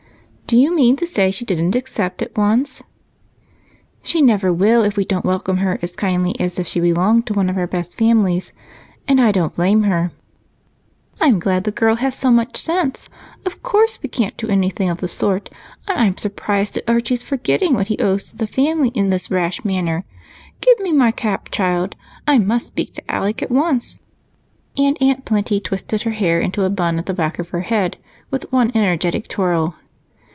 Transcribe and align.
"Do 0.51 0.57
you 0.57 0.75
mean 0.75 0.97
to 0.97 1.07
say 1.07 1.31
she 1.31 1.45
didn't 1.45 1.77
accept 1.77 2.21
at 2.21 2.37
once?" 2.37 2.83
"She 4.03 4.21
never 4.21 4.51
will 4.51 4.83
if 4.83 4.97
we 4.97 5.05
don't 5.05 5.23
welcome 5.23 5.59
her 5.59 5.79
as 5.81 5.95
kindly 5.95 6.37
as 6.41 6.59
if 6.59 6.67
she 6.67 6.81
belonged 6.81 7.25
to 7.27 7.33
one 7.33 7.49
of 7.49 7.55
our 7.57 7.67
best 7.67 7.97
families, 7.97 8.51
and 9.07 9.21
I 9.21 9.31
don't 9.31 9.55
blame 9.55 9.83
her." 9.83 10.11
"I'm 11.21 11.39
glad 11.39 11.63
the 11.63 11.71
girl 11.71 11.95
has 11.95 12.15
so 12.15 12.29
much 12.29 12.57
sense. 12.61 13.07
Of 13.45 13.63
course 13.63 13.99
we 14.03 14.09
can't 14.09 14.35
do 14.35 14.49
anything 14.49 14.89
of 14.89 14.99
the 14.99 15.07
sort, 15.07 15.49
and 15.87 15.97
I'm 15.97 16.17
surprised 16.17 16.75
at 16.75 16.83
Archie's 16.89 17.23
forgetting 17.23 17.73
what 17.73 17.87
he 17.87 17.97
owes 17.99 18.25
to 18.31 18.35
the 18.35 18.45
family 18.45 18.89
in 18.89 19.09
this 19.09 19.31
rash 19.31 19.63
manner. 19.63 20.03
Give 20.59 20.77
me 20.81 20.91
my 20.91 21.11
cap, 21.11 21.47
child 21.49 21.95
I 22.27 22.39
must 22.39 22.67
speak 22.67 22.93
to 22.95 23.09
Alec 23.09 23.41
at 23.41 23.51
once." 23.51 24.01
And 24.77 24.97
Aunt 25.01 25.23
Plenty 25.23 25.61
twisted 25.61 26.01
her 26.01 26.11
hair 26.11 26.41
into 26.41 26.65
a 26.65 26.69
button 26.69 26.99
at 26.99 27.05
the 27.05 27.13
back 27.13 27.39
of 27.39 27.51
her 27.51 27.61
head 27.61 27.95
with 28.29 28.51
one 28.51 28.73
energetic 28.75 29.29
twirl. 29.29 29.75